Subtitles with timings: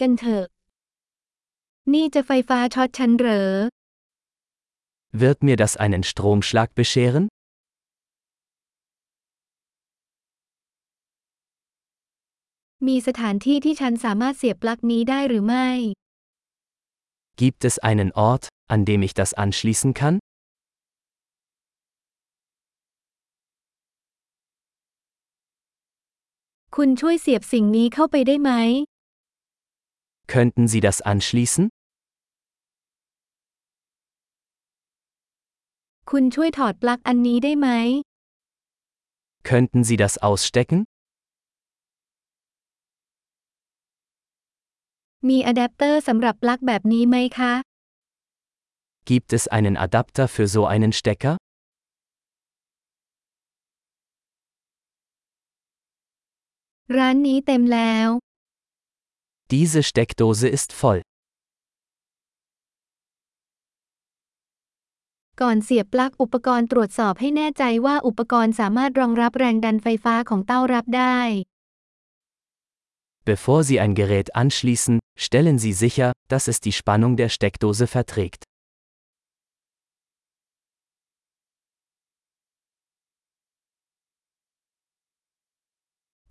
[0.00, 0.44] กันเถอะ
[1.92, 3.48] นี่จะไฟฟ้าช็อตฉันเหรอ
[5.22, 7.24] Wird mir das einen Stromschlag bescheren?
[12.86, 15.68] มีสถานที่ที่ฉันสามารถเสียบปลั๊กนี้ได้หรือไม่
[17.40, 20.16] Gibt es einen Ort, an dem ich das anschließen kann?
[26.76, 28.52] คุณช่วยเสียบสิ่งนี้เข้าไปได้ไหม
[30.33, 31.63] Könnten Sie das anschließen?
[36.11, 37.67] คุณช่วยถอดปลั๊กอันนี้ได้ไหม
[39.49, 40.79] Könnten Sie das ausstecken?
[45.29, 47.53] มีอะแดปเตอร์สำหรับปลั๊กแบบนี้ไหมคะ
[49.09, 51.35] Gibt es einen Adapter für so einen Stecker?
[56.97, 58.07] ร้านนี้เต็มแล้ว
[59.53, 60.99] Diese Steckdose ist voll.
[65.41, 71.19] ก่อนเสียบปลั๊กอุปกรณ์ตรวจสอบให้แน่ใจว่าอุปกรณ์สามารถรองรับแรงดันไฟฟ้าของเต้ารับได้
[73.31, 78.41] Bevor Sie ein Gerät anschließen, stellen Sie sicher, dass es die Spannung der Steckdose verträgt.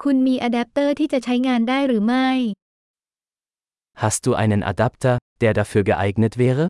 [0.03, 2.29] คุณมีอะแดปเตอร์ที่จะใช้งานได้หรือไม่
[3.98, 6.68] Hast du einen Adapter, der dafür geeignet wäre?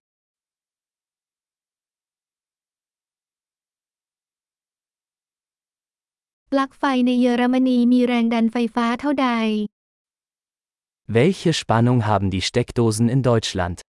[11.08, 13.82] Welche Spannung haben die Steckdosen in Deutschland?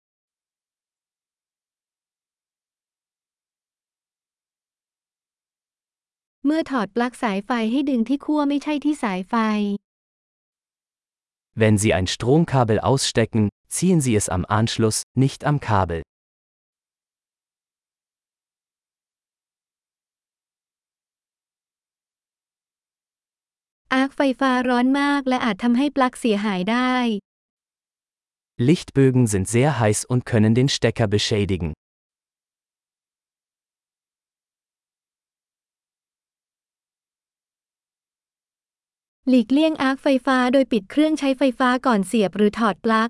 [11.57, 16.03] Wenn Sie ein Stromkabel ausstecken, ziehen Sie es am Anschluss, nicht am Kabel.
[28.57, 31.73] Lichtbögen sind sehr heiß und können den Stecker beschädigen.
[39.28, 43.08] หลีกเลี่ยงอาร์คไฟฟ้าโดยปิดเครื่องใช้ไฟฟ้าก่อนเสียบหรือถอดปลั๊ก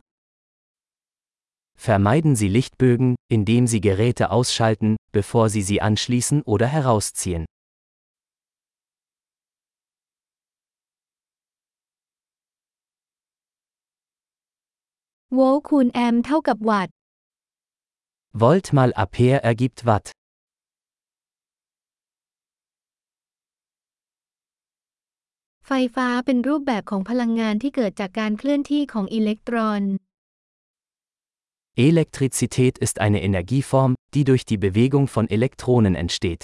[1.89, 7.45] Vermeiden Sie Lichtbögen, indem Sie Geräte ausschalten, bevor Sie sie anschließen oder herausziehen.
[15.35, 16.95] โวลต์คูณแอมป์เท่ากับวัตต์
[18.43, 20.07] Volt mal Ampere ergibt Watt.
[25.70, 29.82] ไฟฟ้าเป็นรูปแบบของพลังงานที่เกิดจากการเคลื่อนที่ของอิเล็กตรอน
[31.90, 36.42] Elektrizität ist eine Energieform, die durch die Bewegung von Elektronen entsteht.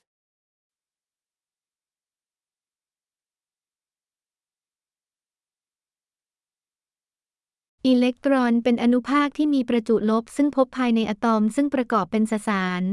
[7.87, 12.83] อิเล็กตรอนเป็นอนุภาคที่มีประจุลบซึ่งพบภายในอะตอมซึ่งประกอบเป็นสสาร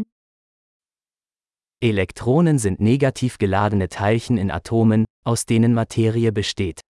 [1.81, 6.81] Elektronen sind negativ geladene Teilchen in Atomen, aus denen Materie besteht.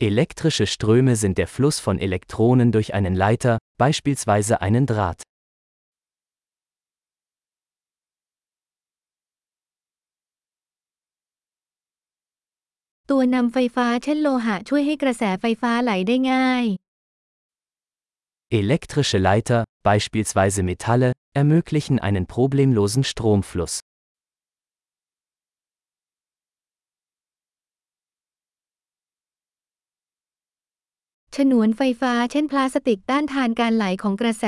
[0.00, 5.25] Elektrische Ströme sind der Fluss von Elektronen durch einen Leiter, beispielsweise einen Draht.
[13.09, 16.65] ตัวนำไฟฟ้าเช่นโลหะช่วยให้กระแสไฟฟ้าไหลได้ง่าย
[18.61, 21.09] Elektrische Leiter, beispielsweise Metalle,
[21.39, 23.73] ermöglichen einen problemlosen Stromfluss.
[31.37, 34.45] ฉนวนไฟฟ้าเช่นพลาสติกต้านทานการไหลของกระแส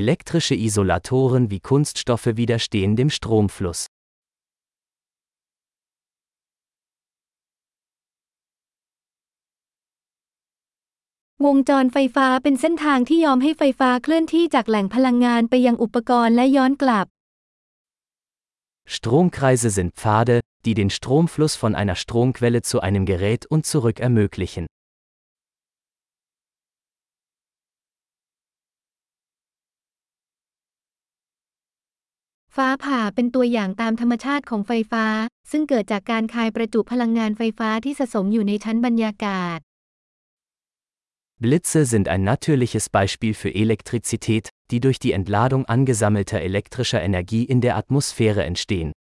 [0.00, 3.80] Elektrische Isolatoren wie Kunststoffe widerstehen dem Stromfluss.
[11.45, 17.05] วงจรไฟฟ้าเป็นเส้นทางที่ยอมให้ไฟฟ้าเคลื่อนที่จากแหล่งพลังงานไปยังอุปกรณ์และย้อนกลับ
[18.95, 20.35] Stromkreise sind Pfade,
[20.65, 24.65] die den Stromfluss von einer Stromquelle zu einem Gerät und zurück ermöglichen.
[32.55, 35.05] ฟ้าผ่าเป็นตัวอย่างตามธรรมชาติของไฟฟ้า
[35.51, 39.59] ซึ่งเกิดจากการคายประจุพลังงานไฟฟ้าที่สะสมอยู่ในชั้นบรรยากาศ
[41.43, 47.59] Blitze sind ein natürliches Beispiel für Elektrizität, die durch die Entladung angesammelter elektrischer Energie in
[47.59, 48.93] der Atmosphäre entstehen.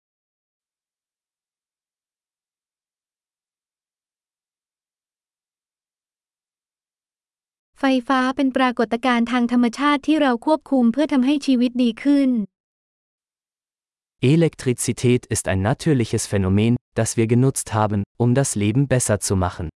[14.19, 19.69] Elektrizität ist ein natürliches Phänomen, das wir genutzt haben, um das Leben besser zu machen.